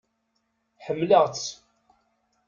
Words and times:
Ḥemmleɣ-tt! 0.85 1.47